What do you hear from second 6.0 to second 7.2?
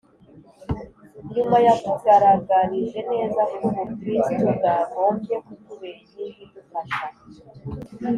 inkingi idufasha